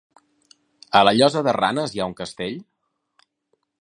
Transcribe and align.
A 0.99 1.01
la 1.07 1.13
Llosa 1.19 1.43
de 1.47 1.55
Ranes 1.57 1.93
hi 1.97 2.01
ha 2.03 2.09
un 2.13 2.17
castell? 2.23 2.57